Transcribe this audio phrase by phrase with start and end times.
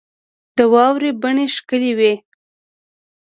[0.57, 2.13] د واورې بڼې ښکلي وې.